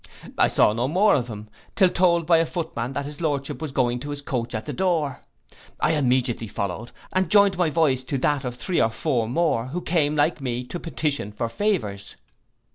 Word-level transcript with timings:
I 0.35 0.47
saw 0.47 0.73
no 0.73 0.87
more 0.87 1.13
of 1.13 1.27
him, 1.27 1.47
till 1.75 1.89
told 1.89 2.25
by 2.25 2.39
a 2.39 2.45
footman 2.47 2.93
that 2.93 3.05
his 3.05 3.21
lordship 3.21 3.61
was 3.61 3.71
going 3.71 3.99
to 3.99 4.09
his 4.09 4.23
coach 4.23 4.55
at 4.55 4.65
the 4.65 4.73
door. 4.73 5.21
Down 5.53 5.59
I 5.79 5.91
immediately 5.91 6.47
followed, 6.47 6.91
and 7.13 7.29
joined 7.29 7.55
my 7.55 7.69
voice 7.69 8.03
to 8.05 8.17
that 8.17 8.43
of 8.43 8.55
three 8.55 8.81
or 8.81 8.89
four 8.89 9.29
more, 9.29 9.67
who 9.67 9.81
came, 9.83 10.15
like 10.15 10.41
me, 10.41 10.63
to 10.63 10.79
petition 10.79 11.31
for 11.31 11.47
favours. 11.49 12.15